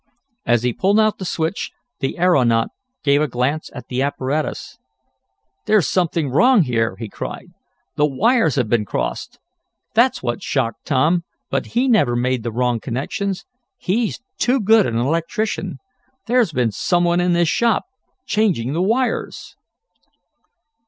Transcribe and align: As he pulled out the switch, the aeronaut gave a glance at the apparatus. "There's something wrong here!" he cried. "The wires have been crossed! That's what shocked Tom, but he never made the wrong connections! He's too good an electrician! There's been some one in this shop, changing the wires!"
As 0.47 0.63
he 0.63 0.73
pulled 0.73 0.99
out 0.99 1.19
the 1.19 1.25
switch, 1.25 1.71
the 1.99 2.17
aeronaut 2.17 2.69
gave 3.03 3.21
a 3.21 3.27
glance 3.27 3.69
at 3.71 3.87
the 3.87 4.01
apparatus. 4.01 4.79
"There's 5.67 5.87
something 5.87 6.29
wrong 6.31 6.63
here!" 6.63 6.95
he 6.97 7.07
cried. 7.07 7.49
"The 7.97 8.07
wires 8.07 8.55
have 8.55 8.67
been 8.67 8.83
crossed! 8.83 9.37
That's 9.93 10.23
what 10.23 10.41
shocked 10.41 10.85
Tom, 10.85 11.23
but 11.51 11.67
he 11.77 11.87
never 11.87 12.15
made 12.15 12.41
the 12.41 12.51
wrong 12.51 12.79
connections! 12.79 13.45
He's 13.77 14.19
too 14.39 14.59
good 14.59 14.87
an 14.87 14.95
electrician! 14.95 15.77
There's 16.25 16.51
been 16.51 16.71
some 16.71 17.03
one 17.03 17.19
in 17.21 17.33
this 17.33 17.47
shop, 17.49 17.83
changing 18.25 18.73
the 18.73 18.81
wires!" 18.81 19.55